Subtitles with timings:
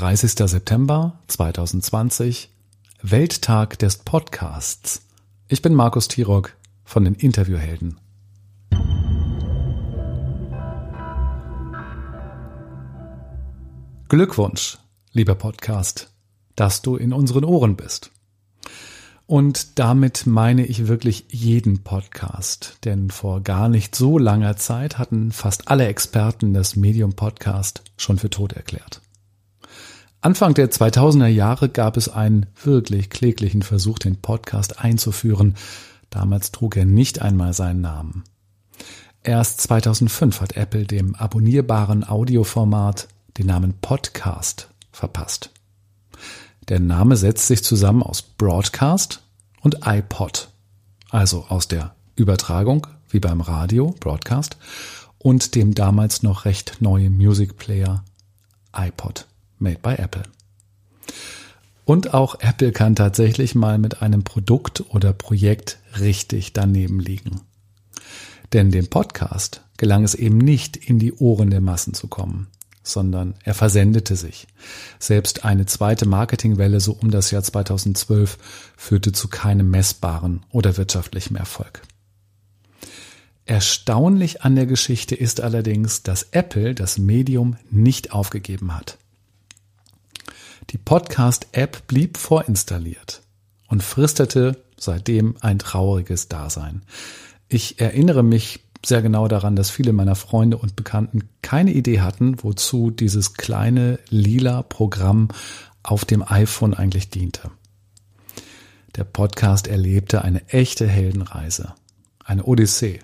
[0.00, 0.48] 30.
[0.48, 2.48] September 2020,
[3.02, 5.02] Welttag des Podcasts.
[5.46, 8.00] Ich bin Markus Tirock von den Interviewhelden.
[14.08, 14.78] Glückwunsch,
[15.12, 16.10] lieber Podcast,
[16.56, 18.10] dass du in unseren Ohren bist.
[19.26, 25.30] Und damit meine ich wirklich jeden Podcast, denn vor gar nicht so langer Zeit hatten
[25.30, 29.02] fast alle Experten das Medium Podcast schon für tot erklärt.
[30.22, 35.54] Anfang der 2000er Jahre gab es einen wirklich kläglichen Versuch, den Podcast einzuführen.
[36.10, 38.24] Damals trug er nicht einmal seinen Namen.
[39.22, 45.50] Erst 2005 hat Apple dem abonnierbaren Audioformat den Namen Podcast verpasst.
[46.68, 49.22] Der Name setzt sich zusammen aus Broadcast
[49.62, 50.50] und iPod,
[51.08, 54.58] also aus der Übertragung, wie beim Radio, Broadcast,
[55.18, 58.04] und dem damals noch recht neuen Music Player
[58.74, 59.26] iPod,
[59.60, 60.22] made by Apple.
[61.84, 67.40] Und auch Apple kann tatsächlich mal mit einem Produkt oder Projekt richtig daneben liegen.
[68.52, 72.48] Denn dem Podcast gelang es eben nicht in die Ohren der Massen zu kommen
[72.82, 74.46] sondern er versendete sich.
[74.98, 78.38] Selbst eine zweite Marketingwelle so um das Jahr 2012
[78.76, 81.82] führte zu keinem messbaren oder wirtschaftlichen Erfolg.
[83.46, 88.98] Erstaunlich an der Geschichte ist allerdings, dass Apple das Medium nicht aufgegeben hat.
[90.70, 93.22] Die Podcast-App blieb vorinstalliert
[93.66, 96.82] und fristete seitdem ein trauriges Dasein.
[97.48, 102.40] Ich erinnere mich sehr genau daran, dass viele meiner Freunde und Bekannten keine Idee hatten,
[102.44, 105.28] wozu dieses kleine lila Programm
[105.82, 107.50] auf dem iPhone eigentlich diente.
[108.94, 111.74] Der Podcast erlebte eine echte Heldenreise,
[112.24, 113.00] eine Odyssee,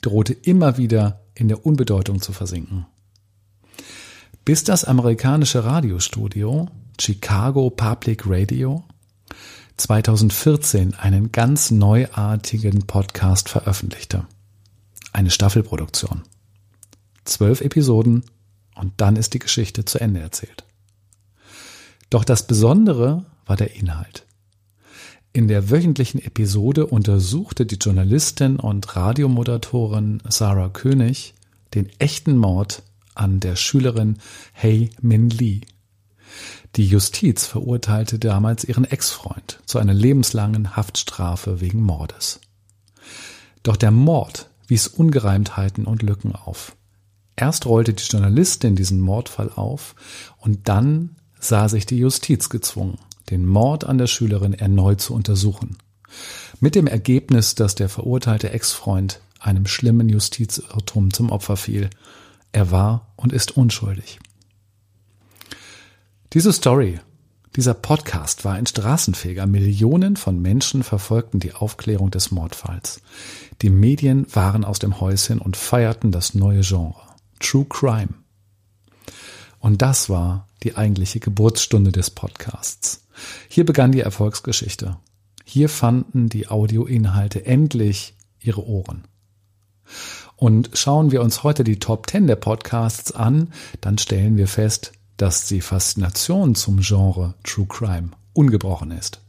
[0.00, 2.86] drohte immer wieder in der Unbedeutung zu versinken.
[4.44, 6.68] Bis das amerikanische Radiostudio
[7.00, 8.84] Chicago Public Radio
[9.76, 14.26] 2014 einen ganz neuartigen Podcast veröffentlichte
[15.14, 16.22] eine Staffelproduktion.
[17.24, 18.24] Zwölf Episoden
[18.74, 20.64] und dann ist die Geschichte zu Ende erzählt.
[22.10, 24.26] Doch das Besondere war der Inhalt.
[25.32, 31.34] In der wöchentlichen Episode untersuchte die Journalistin und Radiomoderatorin Sarah König
[31.74, 32.82] den echten Mord
[33.14, 34.18] an der Schülerin
[34.52, 35.62] Hey Min Lee.
[36.76, 42.40] Die Justiz verurteilte damals ihren Ex-Freund zu einer lebenslangen Haftstrafe wegen Mordes.
[43.62, 46.76] Doch der Mord wies Ungereimtheiten und Lücken auf.
[47.36, 49.94] Erst rollte die Journalistin diesen Mordfall auf
[50.38, 52.98] und dann sah sich die Justiz gezwungen,
[53.30, 55.76] den Mord an der Schülerin erneut zu untersuchen.
[56.60, 61.90] Mit dem Ergebnis, dass der verurteilte Ex-Freund einem schlimmen Justizirrtum zum Opfer fiel.
[62.52, 64.18] Er war und ist unschuldig.
[66.34, 66.98] Diese Story
[67.54, 69.46] dieser Podcast war ein Straßenfeger.
[69.46, 73.00] Millionen von Menschen verfolgten die Aufklärung des Mordfalls.
[73.62, 77.00] Die Medien waren aus dem Häuschen und feierten das neue Genre.
[77.38, 78.14] True Crime.
[79.60, 83.06] Und das war die eigentliche Geburtsstunde des Podcasts.
[83.48, 84.96] Hier begann die Erfolgsgeschichte.
[85.44, 89.04] Hier fanden die Audioinhalte endlich ihre Ohren.
[90.34, 94.90] Und schauen wir uns heute die Top 10 der Podcasts an, dann stellen wir fest,
[95.16, 99.20] dass die Faszination zum Genre True Crime ungebrochen ist.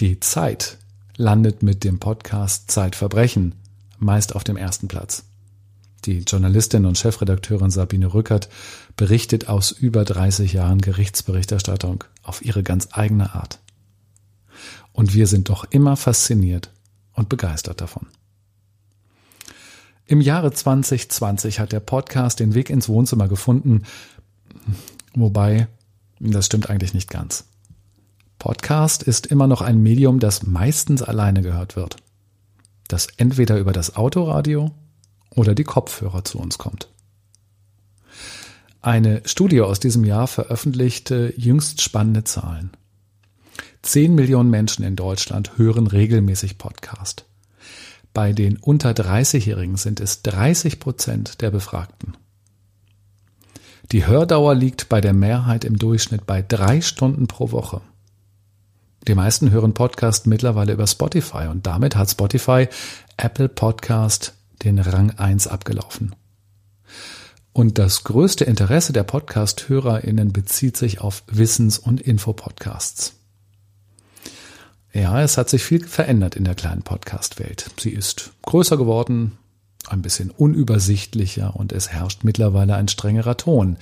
[0.00, 0.78] Die Zeit
[1.16, 3.54] landet mit dem Podcast Zeitverbrechen
[3.98, 5.24] meist auf dem ersten Platz.
[6.04, 8.48] Die Journalistin und Chefredakteurin Sabine Rückert
[8.96, 13.60] berichtet aus über 30 Jahren Gerichtsberichterstattung auf ihre ganz eigene Art.
[14.92, 16.70] Und wir sind doch immer fasziniert
[17.14, 18.06] und begeistert davon.
[20.06, 23.84] Im Jahre 2020 hat der Podcast den Weg ins Wohnzimmer gefunden
[25.14, 25.68] Wobei,
[26.20, 27.44] das stimmt eigentlich nicht ganz.
[28.38, 31.96] Podcast ist immer noch ein Medium, das meistens alleine gehört wird.
[32.88, 34.70] Das entweder über das Autoradio
[35.30, 36.88] oder die Kopfhörer zu uns kommt.
[38.82, 42.70] Eine Studie aus diesem Jahr veröffentlichte jüngst spannende Zahlen.
[43.80, 47.24] Zehn Millionen Menschen in Deutschland hören regelmäßig Podcast.
[48.12, 52.16] Bei den unter 30-Jährigen sind es 30 Prozent der Befragten.
[53.92, 57.80] Die Hördauer liegt bei der Mehrheit im Durchschnitt bei drei Stunden pro Woche.
[59.06, 62.68] Die meisten hören Podcast mittlerweile über Spotify und damit hat Spotify
[63.18, 66.14] Apple Podcast den Rang 1 abgelaufen.
[67.52, 73.14] Und das größte Interesse der Podcast-HörerInnen bezieht sich auf Wissens- und Infopodcasts.
[74.92, 77.70] Ja, es hat sich viel verändert in der kleinen Podcast-Welt.
[77.78, 79.38] Sie ist größer geworden,
[79.88, 83.76] ein bisschen unübersichtlicher und es herrscht mittlerweile ein strengerer Ton.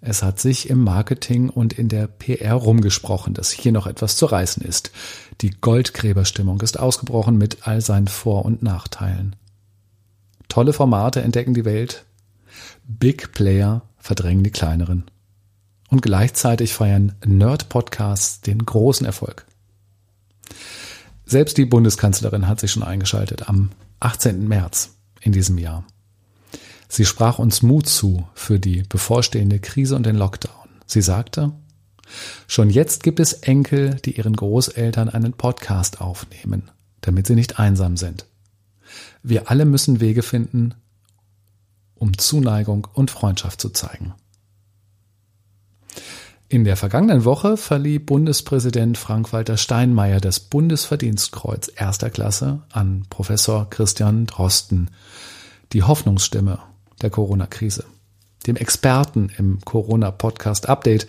[0.00, 4.26] Es hat sich im Marketing und in der PR rumgesprochen, dass hier noch etwas zu
[4.26, 4.90] reißen ist.
[5.40, 9.34] Die Goldgräberstimmung ist ausgebrochen mit all seinen Vor- und Nachteilen.
[10.48, 12.04] Tolle Formate entdecken die Welt.
[12.86, 15.04] Big Player verdrängen die kleineren.
[15.88, 19.46] Und gleichzeitig feiern Nerd-Podcasts den großen Erfolg.
[21.24, 23.70] Selbst die Bundeskanzlerin hat sich schon eingeschaltet am
[24.00, 24.46] 18.
[24.46, 24.90] März
[25.24, 25.84] in diesem Jahr.
[26.88, 30.68] Sie sprach uns Mut zu für die bevorstehende Krise und den Lockdown.
[30.86, 31.52] Sie sagte,
[32.46, 37.96] schon jetzt gibt es Enkel, die ihren Großeltern einen Podcast aufnehmen, damit sie nicht einsam
[37.96, 38.26] sind.
[39.22, 40.74] Wir alle müssen Wege finden,
[41.94, 44.14] um Zuneigung und Freundschaft zu zeigen.
[46.48, 54.26] In der vergangenen Woche verlieh Bundespräsident Frank-Walter Steinmeier das Bundesverdienstkreuz erster Klasse an Professor Christian
[54.26, 54.90] Drosten,
[55.72, 56.58] die Hoffnungsstimme
[57.00, 57.84] der Corona-Krise,
[58.46, 61.06] dem Experten im Corona-Podcast-Update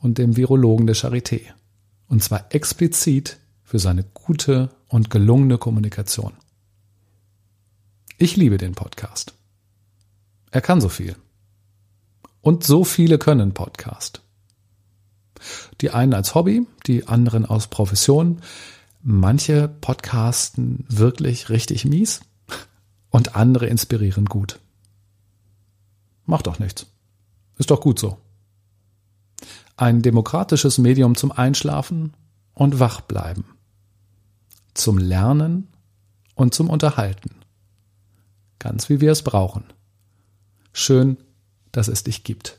[0.00, 1.40] und dem Virologen der Charité.
[2.08, 6.32] Und zwar explizit für seine gute und gelungene Kommunikation.
[8.18, 9.34] Ich liebe den Podcast.
[10.50, 11.16] Er kann so viel.
[12.40, 14.23] Und so viele können Podcast.
[15.80, 18.40] Die einen als Hobby, die anderen aus Profession.
[19.02, 22.20] Manche podcasten wirklich richtig mies
[23.10, 24.58] und andere inspirieren gut.
[26.26, 26.86] Macht doch nichts.
[27.58, 28.18] Ist doch gut so.
[29.76, 32.14] Ein demokratisches Medium zum Einschlafen
[32.54, 33.44] und Wachbleiben.
[34.72, 35.68] Zum Lernen
[36.34, 37.30] und zum Unterhalten.
[38.58, 39.64] Ganz wie wir es brauchen.
[40.72, 41.18] Schön,
[41.72, 42.58] dass es dich gibt.